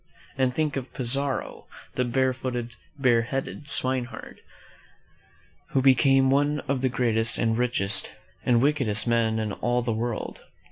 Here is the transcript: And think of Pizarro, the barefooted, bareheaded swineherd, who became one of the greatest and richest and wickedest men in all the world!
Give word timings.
And 0.35 0.55
think 0.55 0.77
of 0.77 0.91
Pizarro, 0.95 1.67
the 1.93 2.03
barefooted, 2.03 2.73
bareheaded 2.97 3.69
swineherd, 3.69 4.41
who 5.73 5.81
became 5.83 6.31
one 6.31 6.59
of 6.61 6.81
the 6.81 6.89
greatest 6.89 7.37
and 7.37 7.55
richest 7.55 8.11
and 8.43 8.63
wickedest 8.63 9.05
men 9.05 9.37
in 9.37 9.51
all 9.53 9.83
the 9.83 9.93
world! 9.93 10.41